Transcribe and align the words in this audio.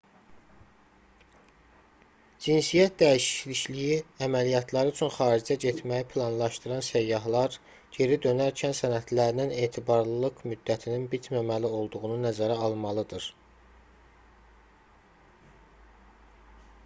cinsiyyət 2.43 2.93
dəyişikliyi 3.01 3.97
əməliyyatları 4.27 4.93
üçün 4.93 5.11
xaricə 5.17 5.57
getməyi 5.65 6.07
planlaşdıran 6.13 6.81
səyyahlar 6.87 7.57
geri 7.99 8.17
dönərkən 8.23 8.73
sənədlərinin 8.79 9.53
etibarlılıq 9.67 10.41
müddətinin 10.53 11.07
bitməməli 11.13 11.71
olduğunu 11.81 12.17
nəzərə 12.25 12.55
almalıdır 12.69 13.29